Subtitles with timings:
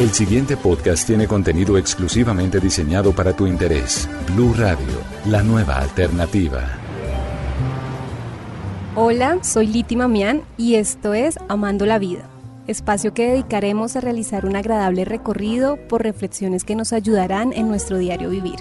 [0.00, 4.08] El siguiente podcast tiene contenido exclusivamente diseñado para tu interés.
[4.32, 4.86] Blue Radio,
[5.26, 6.62] la nueva alternativa.
[8.96, 12.30] Hola, soy Liti Mamián y esto es Amando la Vida,
[12.66, 17.98] espacio que dedicaremos a realizar un agradable recorrido por reflexiones que nos ayudarán en nuestro
[17.98, 18.56] diario vivir.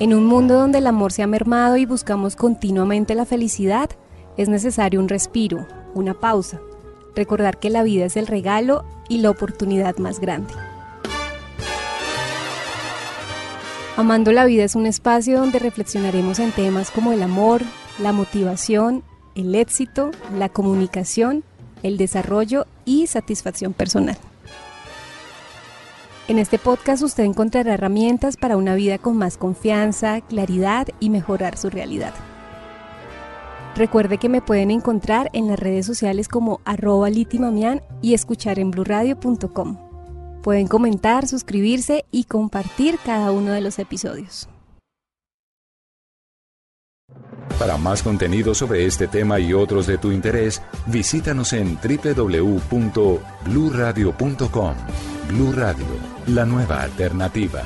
[0.00, 3.90] En un mundo donde el amor se ha mermado y buscamos continuamente la felicidad,
[4.36, 6.58] es necesario un respiro, una pausa,
[7.14, 10.54] recordar que la vida es el regalo y la oportunidad más grande.
[13.96, 17.60] Amando la vida es un espacio donde reflexionaremos en temas como el amor,
[17.98, 19.02] la motivación,
[19.34, 21.44] el éxito, la comunicación,
[21.82, 24.16] el desarrollo y satisfacción personal.
[26.28, 31.58] En este podcast usted encontrará herramientas para una vida con más confianza, claridad y mejorar
[31.58, 32.14] su realidad.
[33.74, 38.70] Recuerde que me pueden encontrar en las redes sociales como arroba litimamian y escuchar en
[38.70, 39.78] bluradio.com.
[40.42, 44.48] Pueden comentar, suscribirse y compartir cada uno de los episodios.
[47.58, 54.74] Para más contenido sobre este tema y otros de tu interés, visítanos en www.bluradio.com.
[55.28, 55.86] Blue Radio,
[56.26, 57.62] la nueva alternativa.